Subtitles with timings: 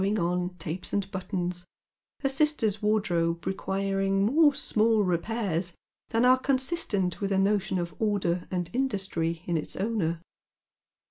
[0.01, 1.63] j^ on tapes and buttons,
[2.21, 5.73] her sister's wardrobe requiring more small repairs
[6.09, 10.19] than are consistent with a notion of order and industry in its owner.